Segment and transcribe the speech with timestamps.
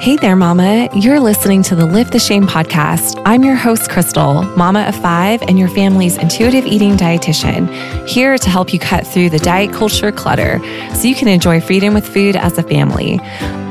[0.00, 0.88] Hey there, Mama.
[0.94, 3.20] You're listening to the Lift the Shame podcast.
[3.26, 8.48] I'm your host, Crystal, mama of five, and your family's intuitive eating dietitian, here to
[8.48, 10.60] help you cut through the diet culture clutter
[10.94, 13.18] so you can enjoy freedom with food as a family.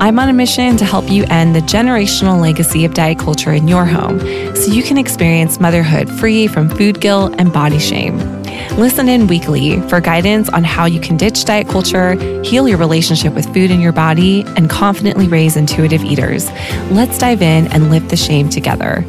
[0.01, 3.69] I'm on a mission to help you end the generational legacy of diet culture in
[3.69, 4.19] your home
[4.53, 8.36] so you can experience motherhood free from food guilt and body shame.
[8.77, 12.13] Listen in weekly for guidance on how you can ditch diet culture,
[12.43, 16.49] heal your relationship with food and your body, and confidently raise intuitive eaters.
[16.91, 19.03] Let's dive in and lift the shame together.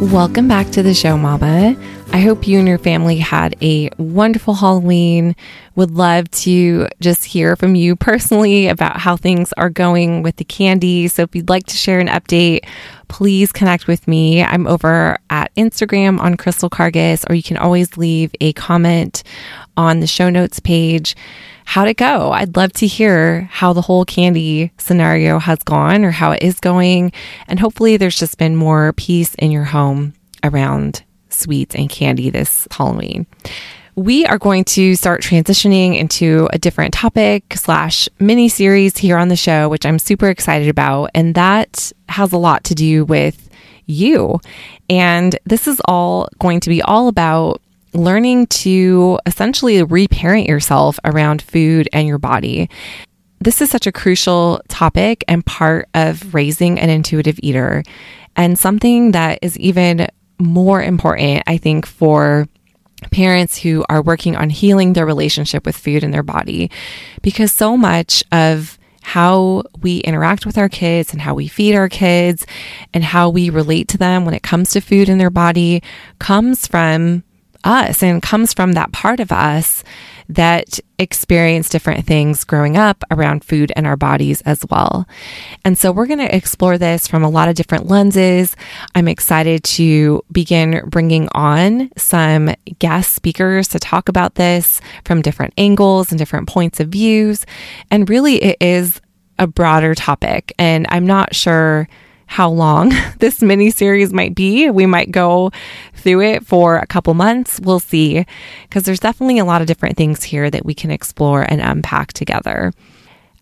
[0.00, 1.74] Welcome back to the show, Mama.
[2.16, 5.36] I hope you and your family had a wonderful Halloween.
[5.74, 10.44] Would love to just hear from you personally about how things are going with the
[10.44, 11.08] candy.
[11.08, 12.66] So if you'd like to share an update,
[13.08, 14.42] please connect with me.
[14.42, 19.22] I'm over at Instagram on Crystal Karges, or you can always leave a comment
[19.76, 21.16] on the show notes page.
[21.66, 22.32] How'd it go?
[22.32, 26.60] I'd love to hear how the whole candy scenario has gone or how it is
[26.60, 27.12] going.
[27.46, 31.02] And hopefully, there's just been more peace in your home around
[31.36, 33.26] sweets and candy this Halloween.
[33.94, 39.28] We are going to start transitioning into a different topic slash mini series here on
[39.28, 41.10] the show, which I'm super excited about.
[41.14, 43.48] And that has a lot to do with
[43.86, 44.40] you.
[44.90, 47.62] And this is all going to be all about
[47.94, 52.68] learning to essentially reparent yourself around food and your body.
[53.40, 57.82] This is such a crucial topic and part of raising an intuitive eater,
[58.34, 62.48] and something that is even more important, I think, for
[63.10, 66.70] parents who are working on healing their relationship with food and their body,
[67.22, 71.88] because so much of how we interact with our kids and how we feed our
[71.88, 72.44] kids
[72.92, 75.80] and how we relate to them when it comes to food in their body
[76.18, 77.22] comes from
[77.62, 79.84] us and comes from that part of us
[80.28, 85.06] that experience different things growing up around food and our bodies as well.
[85.64, 88.56] And so we're going to explore this from a lot of different lenses.
[88.94, 95.54] I'm excited to begin bringing on some guest speakers to talk about this from different
[95.58, 97.46] angles and different points of views.
[97.90, 99.00] And really it is
[99.38, 101.88] a broader topic and I'm not sure
[102.26, 104.70] how long this mini series might be.
[104.70, 105.52] We might go
[105.94, 107.60] through it for a couple months.
[107.60, 108.26] We'll see,
[108.62, 112.12] because there's definitely a lot of different things here that we can explore and unpack
[112.12, 112.72] together.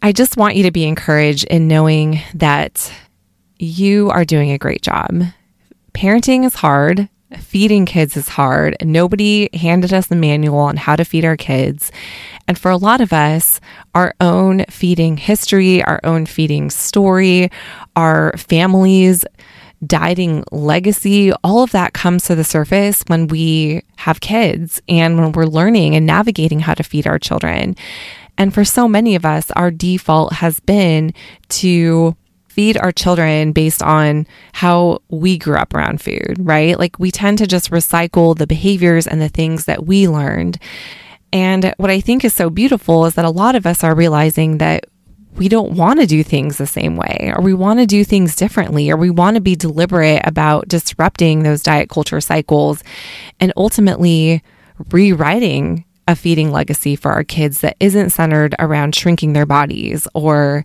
[0.03, 2.93] I just want you to be encouraged in knowing that
[3.59, 5.23] you are doing a great job.
[5.95, 7.09] Parenting is hard.
[7.39, 8.77] Feeding kids is hard.
[8.83, 11.93] Nobody handed us the manual on how to feed our kids.
[12.47, 13.61] And for a lot of us,
[13.95, 17.51] our own feeding history, our own feeding story,
[17.97, 19.25] our families'
[19.87, 25.33] dieting legacy, all of that comes to the surface when we have kids and when
[25.33, 27.77] we're learning and navigating how to feed our children.
[28.37, 31.15] And for so many of us, our default has been
[31.51, 32.17] to
[32.55, 36.79] feed our children based on how we grew up around food, right?
[36.79, 40.59] Like we tend to just recycle the behaviors and the things that we learned.
[41.33, 44.59] And what I think is so beautiful is that a lot of us are realizing
[44.59, 44.87] that
[45.35, 48.37] we don't want to do things the same way, or we want to do things
[48.37, 52.85] differently, or we want to be deliberate about disrupting those diet culture cycles
[53.41, 54.45] and ultimately
[54.93, 60.65] rewriting a feeding legacy for our kids that isn't centered around shrinking their bodies or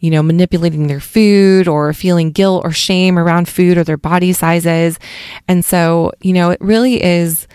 [0.00, 4.32] you know, manipulating their food or feeling guilt or shame around food or their body
[4.32, 4.98] sizes.
[5.46, 7.46] And so, you know, it really is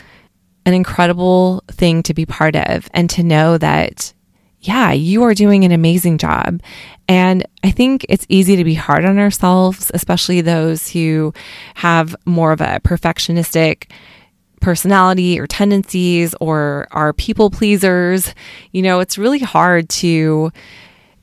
[0.66, 4.14] an incredible thing to be part of and to know that,
[4.62, 6.62] yeah, you are doing an amazing job.
[7.08, 11.34] And I think it's easy to be hard on ourselves, especially those who
[11.76, 13.92] have more of a perfectionistic
[14.62, 18.34] personality or tendencies or are people pleasers.
[18.72, 20.52] You know, it's really hard to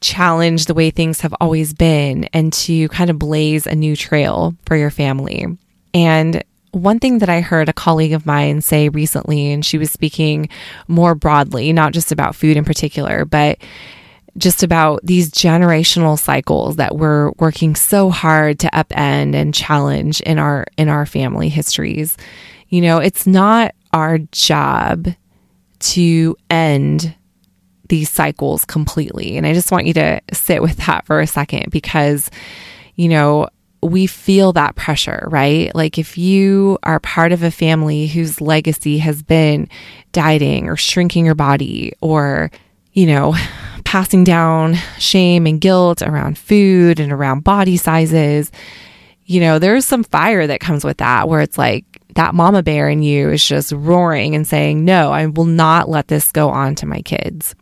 [0.01, 4.55] challenge the way things have always been and to kind of blaze a new trail
[4.67, 5.47] for your family.
[5.93, 9.91] And one thing that I heard a colleague of mine say recently, and she was
[9.91, 10.49] speaking
[10.89, 13.59] more broadly, not just about food in particular, but
[14.37, 20.39] just about these generational cycles that we're working so hard to upend and challenge in
[20.39, 22.17] our in our family histories.
[22.69, 25.09] You know, it's not our job
[25.81, 27.15] to end
[27.91, 29.37] these cycles completely.
[29.37, 32.31] And I just want you to sit with that for a second because
[33.01, 33.49] you know,
[33.83, 35.75] we feel that pressure, right?
[35.75, 39.71] Like if you are part of a family whose legacy has been
[40.13, 42.51] dieting or shrinking your body or,
[42.93, 43.35] you know,
[43.85, 48.53] passing down shame and guilt around food and around body sizes,
[49.25, 52.89] you know, there's some fire that comes with that where it's like that mama bear
[52.91, 56.75] in you is just roaring and saying, no, I will not let this go on
[56.75, 57.55] to my kids.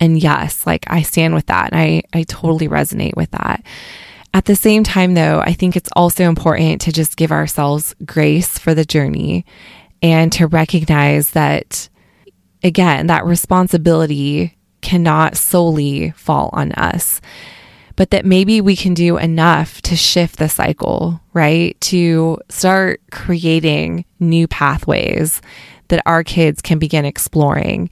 [0.00, 1.72] And yes, like I stand with that.
[1.72, 3.64] And I, I totally resonate with that.
[4.32, 8.58] At the same time, though, I think it's also important to just give ourselves grace
[8.58, 9.46] for the journey
[10.02, 11.88] and to recognize that,
[12.62, 17.20] again, that responsibility cannot solely fall on us,
[17.96, 21.80] but that maybe we can do enough to shift the cycle, right?
[21.82, 25.40] To start creating new pathways
[25.88, 27.88] that our kids can begin exploring.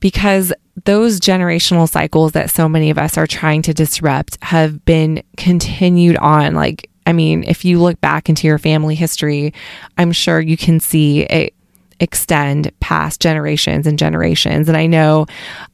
[0.00, 0.52] Because
[0.84, 6.16] those generational cycles that so many of us are trying to disrupt have been continued
[6.18, 6.54] on.
[6.54, 9.54] Like, I mean, if you look back into your family history,
[9.96, 11.54] I'm sure you can see it
[12.00, 14.68] extend past generations and generations.
[14.68, 15.26] And I know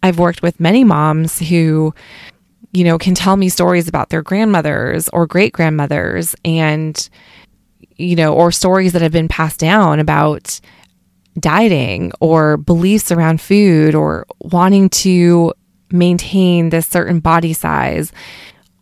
[0.03, 1.95] I've worked with many moms who,
[2.73, 7.09] you know, can tell me stories about their grandmothers or great grandmothers and,
[7.97, 10.61] you know, or stories that have been passed down about
[11.39, 15.53] dieting or beliefs around food or wanting to
[15.91, 18.13] maintain this certain body size.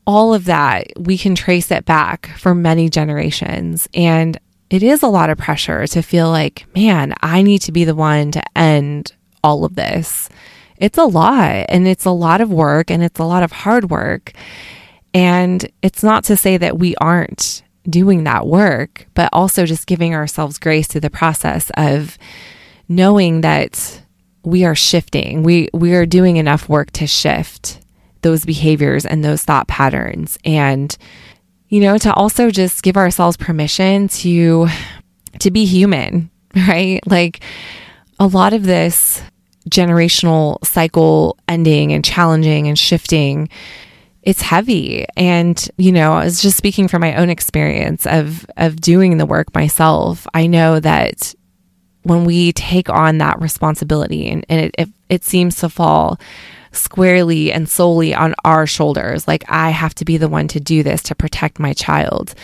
[0.07, 3.89] All of that, we can trace it back for many generations.
[3.95, 4.39] And
[4.71, 7.95] it is a lot of pressure to feel like, man, I need to be the
[7.95, 9.13] one to end
[9.45, 10.29] all of this.
[10.79, 13.91] It's a lot and it's a lot of work and it's a lot of hard
[13.91, 14.33] work.
[15.15, 20.15] And it's not to say that we aren't doing that work, but also just giving
[20.15, 22.19] ourselves grace to the process of
[22.89, 24.03] knowing that
[24.45, 25.43] we are shifting.
[25.43, 27.81] We we are doing enough work to shift
[28.23, 30.97] those behaviors and those thought patterns and
[31.69, 34.69] you know to also just give ourselves permission to
[35.41, 37.01] to be human, right?
[37.07, 37.41] Like
[38.19, 39.23] a lot of this
[39.71, 43.49] generational cycle ending and challenging and shifting
[44.23, 48.81] it's heavy and you know i was just speaking from my own experience of of
[48.81, 51.35] doing the work myself i know that
[52.03, 56.19] when we take on that responsibility and, and it, it, it seems to fall
[56.73, 60.83] squarely and solely on our shoulders, like I have to be the one to do
[60.83, 62.35] this to protect my child,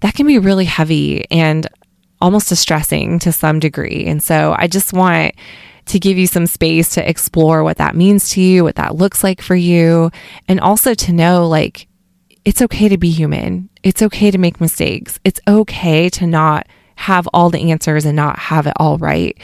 [0.00, 1.66] that can be really heavy and
[2.20, 4.04] almost distressing to some degree.
[4.06, 5.34] And so I just want
[5.86, 9.22] to give you some space to explore what that means to you, what that looks
[9.22, 10.10] like for you,
[10.48, 11.86] and also to know like
[12.44, 13.68] it's okay to be human.
[13.82, 15.18] It's okay to make mistakes.
[15.24, 16.66] It's okay to not
[16.96, 19.36] have all the answers and not have it all right.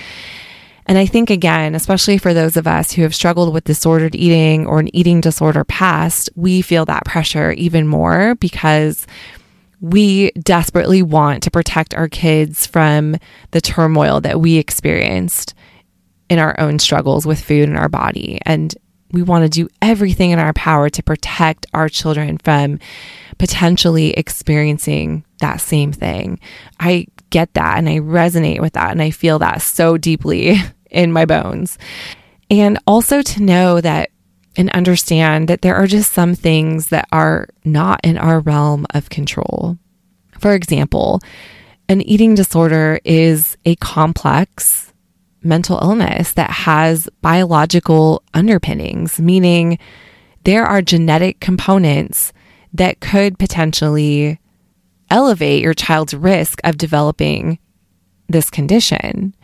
[0.87, 4.67] And I think, again, especially for those of us who have struggled with disordered eating
[4.67, 9.07] or an eating disorder past, we feel that pressure even more because
[9.81, 13.17] we desperately want to protect our kids from
[13.53, 15.55] the turmoil that we experienced
[16.31, 18.39] in our own struggles with food in our body.
[18.47, 18.75] And
[19.13, 22.79] we want to do everything in our power to protect our children from
[23.39, 26.39] potentially experiencing that same thing.
[26.79, 30.57] I get that and I resonate with that and I feel that so deeply
[30.91, 31.77] in my bones.
[32.49, 34.11] And also to know that
[34.57, 39.09] and understand that there are just some things that are not in our realm of
[39.09, 39.79] control.
[40.39, 41.21] For example,
[41.89, 44.90] an eating disorder is a complex
[45.43, 49.79] mental illness that has biological underpinnings, meaning
[50.45, 52.33] there are genetic components
[52.73, 54.39] that could potentially
[55.11, 57.59] elevate your child's risk of developing
[58.29, 59.35] this condition.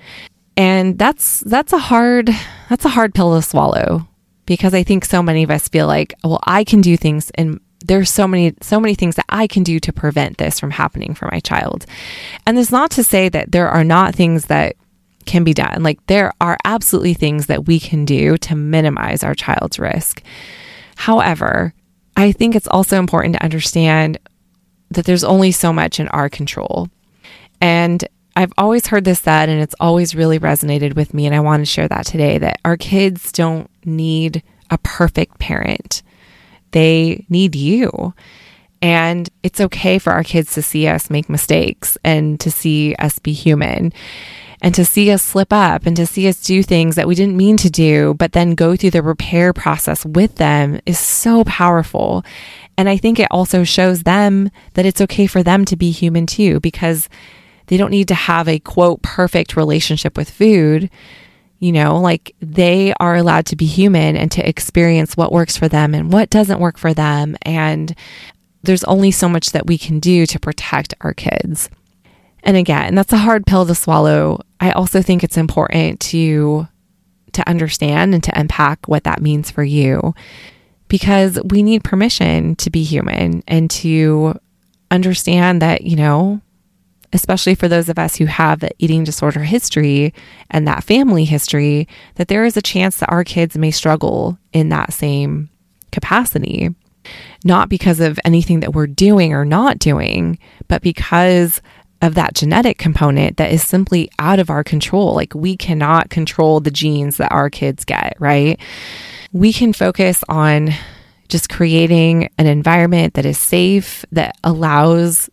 [0.56, 2.30] And that's that's a hard
[2.68, 4.08] that's a hard pill to swallow
[4.46, 7.60] because I think so many of us feel like, well, I can do things and
[7.84, 11.14] there's so many so many things that I can do to prevent this from happening
[11.14, 11.84] for my child.
[12.46, 14.76] And it's not to say that there are not things that
[15.26, 15.82] can be done.
[15.82, 20.22] Like there are absolutely things that we can do to minimize our child's risk.
[20.96, 21.74] However,
[22.16, 24.18] I think it's also important to understand
[24.90, 26.88] that there's only so much in our control.
[27.60, 28.06] And
[28.36, 31.26] I've always heard this said, and it's always really resonated with me.
[31.26, 36.02] And I want to share that today that our kids don't need a perfect parent,
[36.72, 38.14] they need you.
[38.82, 43.18] And it's okay for our kids to see us make mistakes and to see us
[43.18, 43.92] be human
[44.66, 47.36] and to see us slip up and to see us do things that we didn't
[47.36, 52.24] mean to do, but then go through the repair process with them is so powerful.
[52.76, 56.26] And I think it also shows them that it's okay for them to be human
[56.26, 57.08] too, because
[57.68, 60.90] they don't need to have a quote perfect relationship with food.
[61.60, 65.68] You know, like they are allowed to be human and to experience what works for
[65.68, 67.36] them and what doesn't work for them.
[67.42, 67.94] And
[68.64, 71.70] there's only so much that we can do to protect our kids.
[72.46, 74.40] And again, that's a hard pill to swallow.
[74.60, 76.68] I also think it's important to
[77.32, 80.14] to understand and to unpack what that means for you
[80.88, 84.38] because we need permission to be human and to
[84.90, 86.40] understand that, you know,
[87.12, 90.14] especially for those of us who have eating disorder history
[90.50, 94.70] and that family history, that there is a chance that our kids may struggle in
[94.70, 95.50] that same
[95.92, 96.74] capacity.
[97.44, 100.38] Not because of anything that we're doing or not doing,
[100.68, 101.60] but because
[102.02, 105.14] of that genetic component that is simply out of our control.
[105.14, 108.60] Like we cannot control the genes that our kids get, right?
[109.32, 110.70] We can focus on
[111.28, 115.28] just creating an environment that is safe, that allows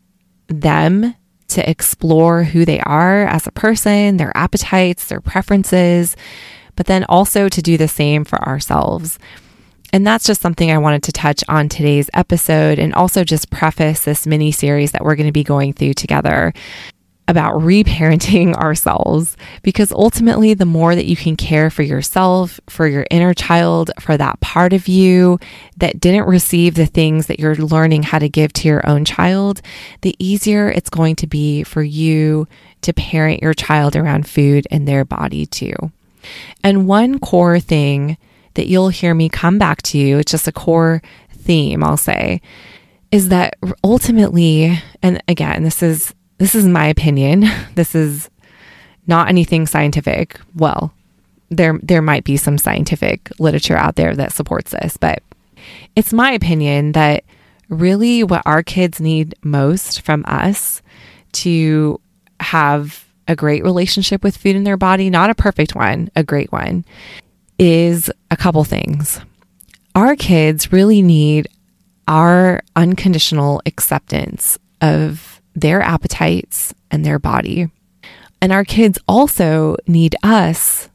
[0.47, 1.15] them
[1.49, 6.15] to explore who they are as a person, their appetites, their preferences,
[6.75, 9.19] but then also to do the same for ourselves.
[9.93, 14.03] And that's just something I wanted to touch on today's episode and also just preface
[14.03, 16.51] this mini series that we're going to be going through together
[17.27, 23.05] about reparenting ourselves because ultimately the more that you can care for yourself, for your
[23.11, 25.39] inner child, for that part of you
[25.77, 29.61] that didn't receive the things that you're learning how to give to your own child,
[30.01, 32.47] the easier it's going to be for you
[32.81, 35.75] to parent your child around food and their body too.
[36.63, 38.17] And one core thing
[38.55, 40.19] that you'll hear me come back to, you.
[40.19, 42.41] it's just a core theme, I'll say,
[43.11, 47.45] is that ultimately, and again, this is this is my opinion.
[47.75, 48.29] This is
[49.07, 50.39] not anything scientific.
[50.55, 50.93] Well,
[51.49, 55.21] there there might be some scientific literature out there that supports this, but
[55.95, 57.23] it's my opinion that
[57.69, 60.81] really what our kids need most from us
[61.31, 61.99] to
[62.39, 66.51] have a great relationship with food in their body, not a perfect one, a great
[66.51, 66.85] one,
[67.59, 69.19] is a couple things.
[69.95, 71.47] Our kids really need
[72.07, 77.69] our unconditional acceptance of their appetites and their body.
[78.41, 80.89] And our kids also need us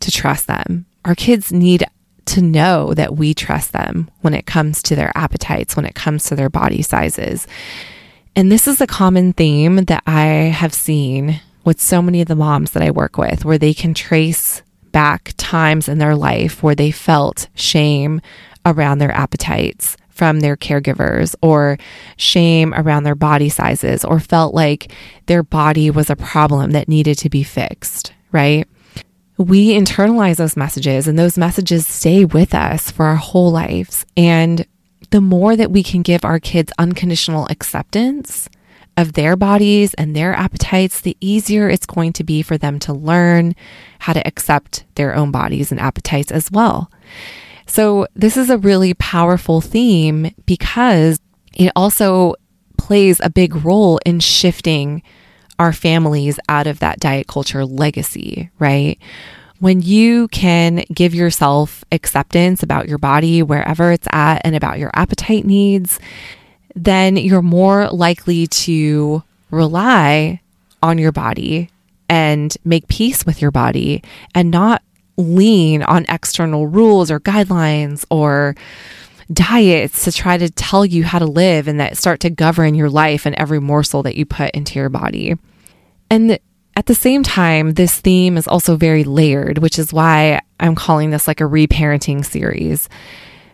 [0.00, 0.86] to trust them.
[1.04, 1.84] Our kids need
[2.26, 6.24] to know that we trust them when it comes to their appetites, when it comes
[6.24, 7.46] to their body sizes.
[8.36, 12.34] And this is a common theme that I have seen with so many of the
[12.34, 14.62] moms that I work with, where they can trace
[14.94, 18.22] back times in their life where they felt shame
[18.64, 21.76] around their appetites from their caregivers or
[22.16, 24.92] shame around their body sizes or felt like
[25.26, 28.68] their body was a problem that needed to be fixed, right?
[29.36, 34.06] We internalize those messages and those messages stay with us for our whole lives.
[34.16, 34.64] And
[35.10, 38.48] the more that we can give our kids unconditional acceptance,
[38.96, 42.92] of their bodies and their appetites, the easier it's going to be for them to
[42.92, 43.54] learn
[44.00, 46.90] how to accept their own bodies and appetites as well.
[47.66, 51.18] So, this is a really powerful theme because
[51.54, 52.34] it also
[52.76, 55.02] plays a big role in shifting
[55.58, 58.98] our families out of that diet culture legacy, right?
[59.60, 64.90] When you can give yourself acceptance about your body wherever it's at and about your
[64.94, 65.98] appetite needs,
[66.74, 70.40] then you're more likely to rely
[70.82, 71.70] on your body
[72.08, 74.02] and make peace with your body
[74.34, 74.82] and not
[75.16, 78.54] lean on external rules or guidelines or
[79.32, 82.90] diets to try to tell you how to live and that start to govern your
[82.90, 85.36] life and every morsel that you put into your body.
[86.10, 86.38] And
[86.76, 91.10] at the same time, this theme is also very layered, which is why I'm calling
[91.10, 92.88] this like a reparenting series.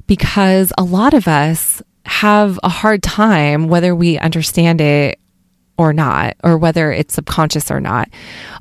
[0.06, 5.18] Because a lot of us have a hard time, whether we understand it
[5.76, 8.08] or not, or whether it's subconscious or not.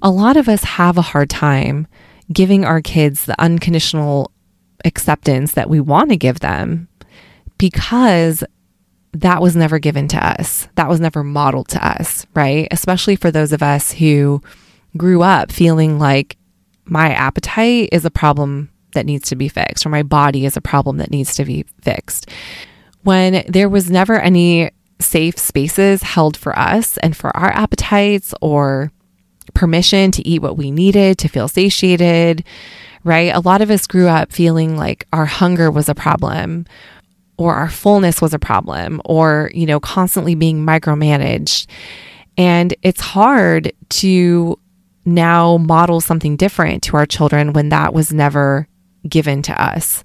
[0.01, 1.87] A lot of us have a hard time
[2.31, 4.31] giving our kids the unconditional
[4.85, 6.87] acceptance that we want to give them
[7.57, 8.43] because
[9.11, 10.67] that was never given to us.
[10.75, 12.67] That was never modeled to us, right?
[12.71, 14.41] Especially for those of us who
[14.95, 16.37] grew up feeling like
[16.85, 20.61] my appetite is a problem that needs to be fixed, or my body is a
[20.61, 22.29] problem that needs to be fixed
[23.03, 28.91] when there was never any safe spaces held for us and for our appetites or
[29.53, 32.43] permission to eat what we needed to feel satiated,
[33.03, 33.33] right?
[33.33, 36.65] A lot of us grew up feeling like our hunger was a problem
[37.37, 41.67] or our fullness was a problem or, you know, constantly being micromanaged.
[42.37, 44.59] And it's hard to
[45.05, 48.67] now model something different to our children when that was never
[49.07, 50.03] given to us.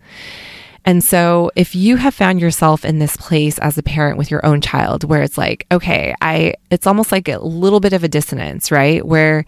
[0.85, 4.45] And so if you have found yourself in this place as a parent with your
[4.45, 8.09] own child where it's like, okay, I it's almost like a little bit of a
[8.09, 9.05] dissonance, right?
[9.05, 9.47] Where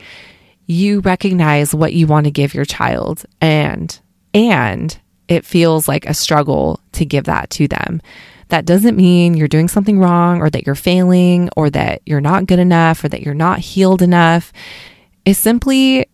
[0.67, 3.99] you recognize what you want to give your child and
[4.33, 8.01] and it feels like a struggle to give that to them.
[8.49, 12.47] That doesn't mean you're doing something wrong or that you're failing or that you're not
[12.47, 14.53] good enough or that you're not healed enough.
[15.25, 16.09] It simply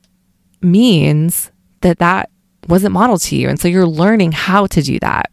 [0.62, 1.50] means
[1.82, 2.30] that that
[2.68, 3.48] wasn't modeled to you.
[3.48, 5.30] And so you're learning how to do that.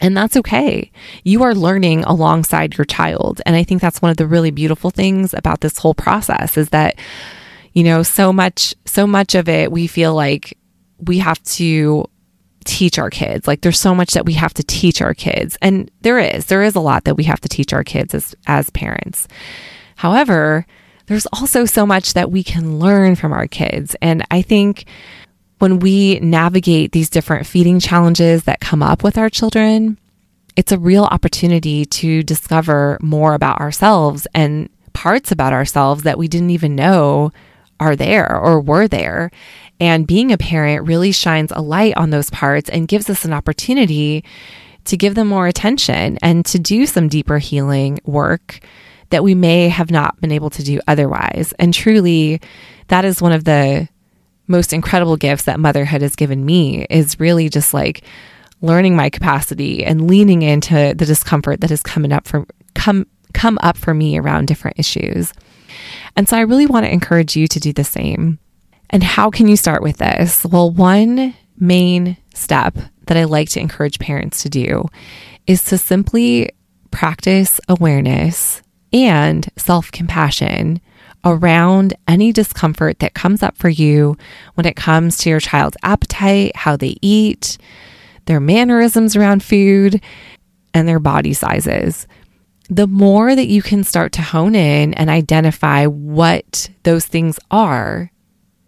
[0.00, 0.90] And that's okay.
[1.22, 3.40] You are learning alongside your child.
[3.46, 6.70] And I think that's one of the really beautiful things about this whole process is
[6.70, 6.96] that,
[7.72, 10.58] you know, so much, so much of it, we feel like
[11.06, 12.04] we have to
[12.64, 13.46] teach our kids.
[13.46, 15.56] Like there's so much that we have to teach our kids.
[15.62, 18.34] And there is, there is a lot that we have to teach our kids as,
[18.46, 19.28] as parents.
[19.96, 20.66] However,
[21.06, 23.94] there's also so much that we can learn from our kids.
[24.00, 24.86] And I think
[25.62, 29.96] when we navigate these different feeding challenges that come up with our children,
[30.56, 36.26] it's a real opportunity to discover more about ourselves and parts about ourselves that we
[36.26, 37.30] didn't even know
[37.78, 39.30] are there or were there.
[39.78, 43.32] And being a parent really shines a light on those parts and gives us an
[43.32, 44.24] opportunity
[44.86, 48.58] to give them more attention and to do some deeper healing work
[49.10, 51.54] that we may have not been able to do otherwise.
[51.60, 52.40] And truly,
[52.88, 53.88] that is one of the
[54.46, 58.02] most incredible gifts that motherhood has given me is really just like
[58.60, 63.58] learning my capacity and leaning into the discomfort that has coming up for come come
[63.62, 65.32] up for me around different issues.
[66.16, 68.38] And so I really want to encourage you to do the same.
[68.90, 70.44] And how can you start with this?
[70.44, 74.86] Well, one main step that I like to encourage parents to do
[75.46, 76.50] is to simply
[76.90, 80.80] practice awareness and self compassion
[81.24, 84.16] around any discomfort that comes up for you
[84.54, 87.58] when it comes to your child's appetite, how they eat,
[88.26, 90.00] their mannerisms around food,
[90.74, 92.06] and their body sizes.
[92.70, 98.10] The more that you can start to hone in and identify what those things are,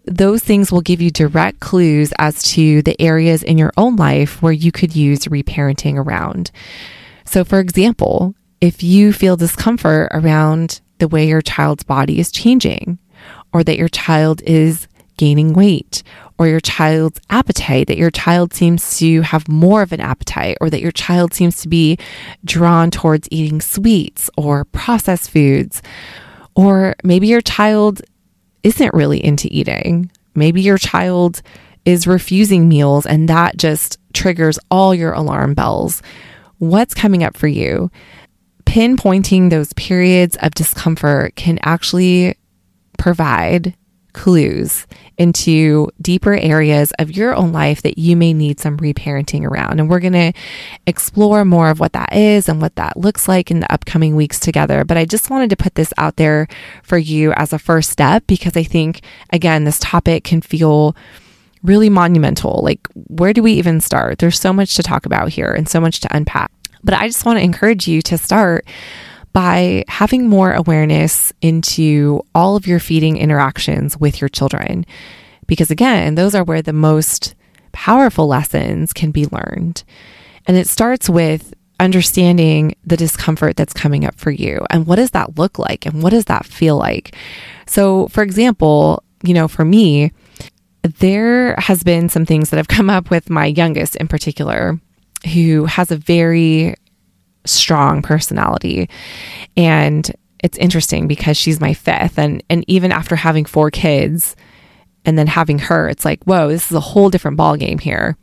[0.05, 4.41] those things will give you direct clues as to the areas in your own life
[4.41, 6.51] where you could use reparenting around.
[7.25, 12.97] So, for example, if you feel discomfort around the way your child's body is changing,
[13.53, 16.01] or that your child is gaining weight,
[16.39, 20.71] or your child's appetite, that your child seems to have more of an appetite, or
[20.71, 21.95] that your child seems to be
[22.43, 25.83] drawn towards eating sweets or processed foods,
[26.55, 28.01] or maybe your child
[28.63, 30.09] isn't really into eating.
[30.33, 31.43] Maybe your child
[31.85, 36.01] is refusing meals and that just triggers all your alarm bells.
[36.57, 37.91] What's coming up for you?
[38.75, 42.37] Pinpointing those periods of discomfort can actually
[42.97, 43.73] provide
[44.11, 44.85] clues
[45.17, 49.79] into deeper areas of your own life that you may need some reparenting around.
[49.79, 50.33] And we're going to
[50.85, 54.41] explore more of what that is and what that looks like in the upcoming weeks
[54.41, 54.83] together.
[54.83, 56.45] But I just wanted to put this out there
[56.83, 60.97] for you as a first step because I think, again, this topic can feel
[61.63, 62.59] really monumental.
[62.61, 64.19] Like, where do we even start?
[64.19, 66.51] There's so much to talk about here and so much to unpack.
[66.85, 68.65] But I just want to encourage you to start
[69.33, 74.85] by having more awareness into all of your feeding interactions with your children.
[75.47, 77.35] Because again, those are where the most
[77.73, 79.83] powerful lessons can be learned.
[80.47, 85.11] And it starts with understanding the discomfort that's coming up for you and what does
[85.11, 87.13] that look like and what does that feel like.
[87.67, 90.13] So, for example, you know, for me,
[90.83, 94.79] there has been some things that have come up with my youngest in particular
[95.33, 96.75] who has a very
[97.45, 98.89] strong personality.
[99.55, 100.11] And
[100.43, 102.17] it's interesting because she's my fifth.
[102.17, 104.35] And, and even after having four kids
[105.05, 108.17] and then having her, it's like, whoa, this is a whole different ballgame here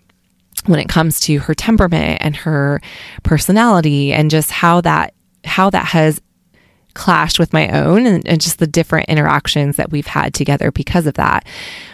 [0.66, 2.80] when it comes to her temperament and her
[3.22, 6.20] personality and just how that how that has
[6.94, 11.06] clashed with my own and, and, just the different interactions that we've had together because
[11.06, 11.44] of that.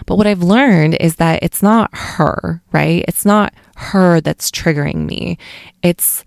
[0.06, 3.04] But what I've learned is that it's not her, right?
[3.06, 5.38] It's not her that's triggering me.
[5.82, 6.24] It's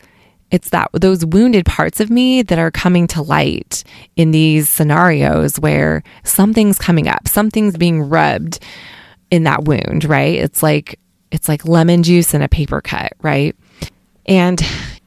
[0.51, 3.85] it's that those wounded parts of me that are coming to light
[4.17, 8.59] in these scenarios where something's coming up, something's being rubbed
[9.29, 10.35] in that wound, right?
[10.35, 10.99] It's like
[11.31, 13.55] it's like lemon juice in a paper cut, right?
[14.25, 14.61] And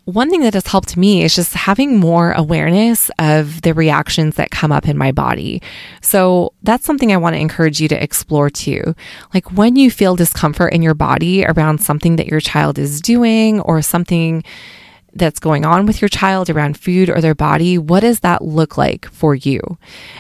[0.05, 4.51] one thing that has helped me is just having more awareness of the reactions that
[4.51, 5.63] come up in my body.
[6.03, 8.95] So that's something I want to encourage you to explore too.
[9.33, 13.61] Like when you feel discomfort in your body around something that your child is doing
[13.61, 14.45] or something
[15.15, 18.77] that's going on with your child around food or their body, what does that look
[18.77, 19.79] like for you?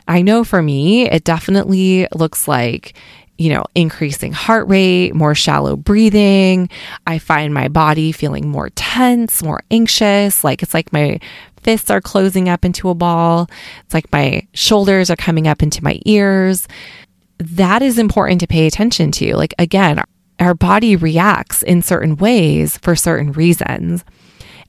[0.09, 2.94] I know for me, it definitely looks like
[3.38, 6.68] you know, increasing heart rate, more shallow breathing.
[7.07, 10.44] I find my body feeling more tense, more anxious.
[10.44, 11.18] Like it's like my
[11.64, 13.49] fists are closing up into a ball.
[13.85, 16.68] It's like my shoulders are coming up into my ears.
[17.38, 19.35] That is important to pay attention to.
[19.35, 20.01] Like, again,
[20.38, 24.05] our body reacts in certain ways for certain reasons.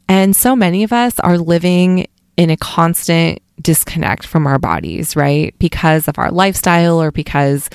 [0.07, 5.53] And so many of us are living in a constant disconnect from our bodies, right?
[5.59, 7.69] Because of our lifestyle or because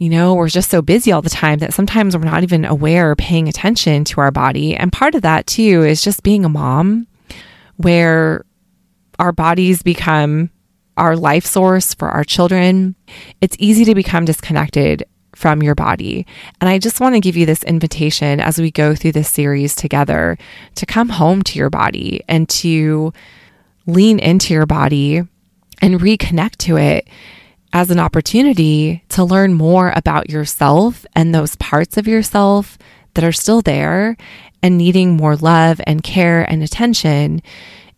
[0.00, 3.10] you know, we're just so busy all the time that sometimes we're not even aware
[3.10, 4.74] or paying attention to our body.
[4.74, 7.06] And part of that too is just being a mom
[7.76, 8.46] where
[9.18, 10.50] our bodies become
[10.96, 12.96] our life source for our children.
[13.42, 15.04] It's easy to become disconnected
[15.36, 16.26] from your body.
[16.62, 19.74] And I just want to give you this invitation as we go through this series
[19.74, 20.38] together
[20.76, 23.12] to come home to your body and to
[23.86, 25.22] lean into your body
[25.82, 27.06] and reconnect to it
[27.72, 32.78] as an opportunity to learn more about yourself and those parts of yourself
[33.14, 34.16] that are still there
[34.62, 37.42] and needing more love and care and attention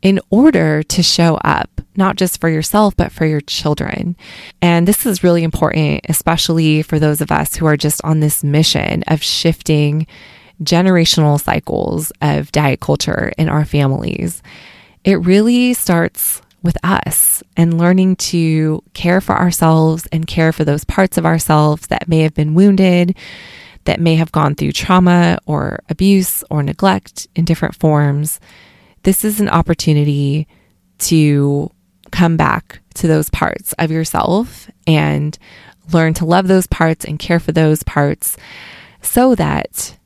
[0.02, 4.16] in order to show up, not just for yourself, but for your children.
[4.60, 8.42] And this is really important, especially for those of us who are just on this
[8.42, 10.06] mission of shifting
[10.62, 14.42] generational cycles of diet culture in our families.
[15.04, 20.84] It really starts with us and learning to care for ourselves and care for those
[20.84, 23.16] parts of ourselves that may have been wounded,
[23.84, 28.40] that may have gone through trauma or abuse or neglect in different forms.
[29.02, 30.46] This is an opportunity
[30.98, 31.70] to
[32.12, 35.36] come back to those parts of yourself and
[35.92, 38.36] learn to love those parts and care for those parts
[39.00, 39.98] so that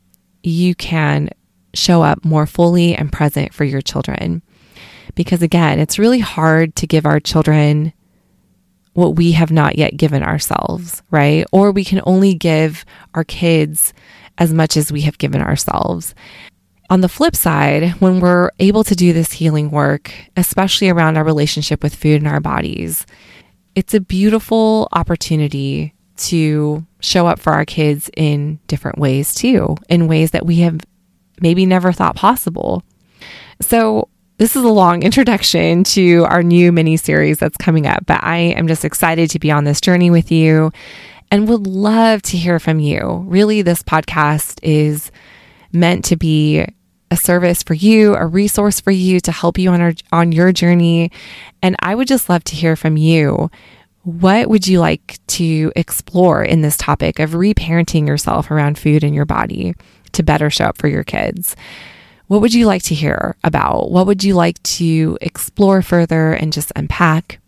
[0.42, 1.28] you can
[1.74, 4.42] show up more fully and present for your children.
[5.16, 7.92] Because again, it's really hard to give our children
[8.92, 11.44] what we have not yet given ourselves, right?
[11.52, 13.92] Or we can only give our kids
[14.38, 16.14] as much as we have given ourselves.
[16.88, 21.24] On the flip side, when we're able to do this healing work, especially around our
[21.24, 23.04] relationship with food and our bodies,
[23.74, 30.08] it's a beautiful opportunity to show up for our kids in different ways too, in
[30.08, 30.80] ways that we have
[31.40, 32.82] maybe never thought possible.
[33.60, 38.22] So, this is a long introduction to our new mini series that's coming up, but
[38.22, 40.72] I am just excited to be on this journey with you
[41.30, 43.24] and would love to hear from you.
[43.26, 45.10] Really, this podcast is
[45.72, 46.64] meant to be
[47.10, 50.52] a service for you, a resource for you to help you on our, on your
[50.52, 51.10] journey.
[51.62, 53.50] And I would just love to hear from you.
[54.02, 59.14] What would you like to explore in this topic of reparenting yourself around food and
[59.14, 59.74] your body
[60.12, 61.56] to better show up for your kids?
[62.28, 63.90] What would you like to hear about?
[63.90, 67.40] What would you like to explore further and just unpack?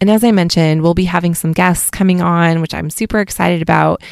[0.00, 3.62] And as I mentioned, we'll be having some guests coming on, which I'm super excited
[3.62, 4.02] about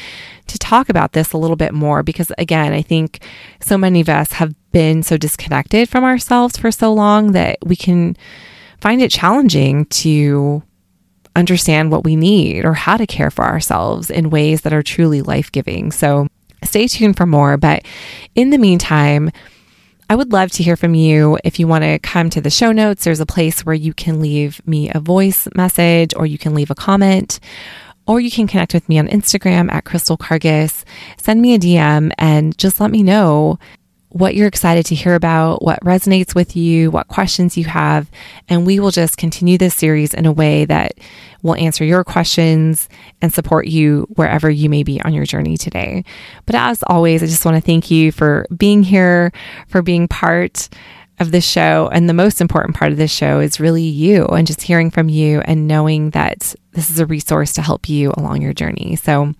[0.47, 3.23] to talk about this a little bit more because, again, I think
[3.61, 7.75] so many of us have been so disconnected from ourselves for so long that we
[7.75, 8.15] can
[8.79, 10.63] find it challenging to
[11.35, 15.21] understand what we need or how to care for ourselves in ways that are truly
[15.21, 15.91] life giving.
[15.91, 16.27] So
[16.63, 17.57] stay tuned for more.
[17.57, 17.83] But
[18.35, 19.31] in the meantime,
[20.11, 21.37] I would love to hear from you.
[21.45, 24.19] If you want to come to the show notes, there's a place where you can
[24.19, 27.39] leave me a voice message or you can leave a comment
[28.07, 30.83] or you can connect with me on Instagram at Crystal Karges.
[31.15, 33.57] Send me a DM and just let me know
[34.11, 38.11] what you're excited to hear about, what resonates with you, what questions you have,
[38.49, 40.93] and we will just continue this series in a way that
[41.41, 42.89] will answer your questions
[43.21, 46.03] and support you wherever you may be on your journey today.
[46.45, 49.31] But as always, I just want to thank you for being here,
[49.67, 50.69] for being part
[51.19, 51.89] of this show.
[51.93, 55.07] And the most important part of this show is really you and just hearing from
[55.07, 58.95] you and knowing that this is a resource to help you along your journey.
[58.95, 59.33] So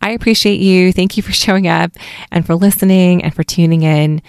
[0.00, 0.92] I appreciate you.
[0.92, 1.92] Thank you for showing up
[2.30, 4.22] and for listening and for tuning in.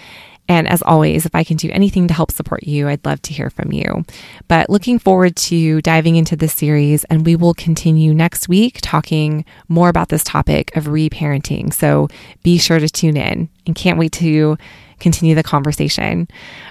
[0.48, 3.32] And as always, if I can do anything to help support you, I'd love to
[3.32, 4.04] hear from you.
[4.48, 9.44] But looking forward to diving into this series, and we will continue next week talking
[9.68, 11.74] more about this topic of reparenting.
[11.74, 12.08] So
[12.44, 14.56] be sure to tune in and can't wait to
[15.00, 16.28] continue the conversation.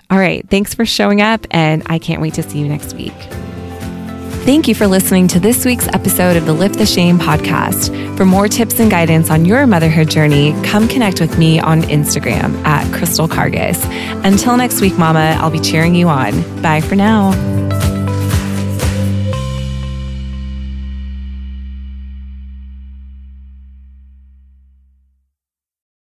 [0.09, 3.13] All right, thanks for showing up, and I can't wait to see you next week.
[4.45, 8.15] Thank you for listening to this week's episode of the Lift the Shame podcast.
[8.15, 12.63] For more tips and guidance on your motherhood journey, come connect with me on Instagram
[12.63, 13.83] at Crystal Karges.
[14.23, 16.61] Until next week, Mama, I'll be cheering you on.
[16.61, 17.31] Bye for now.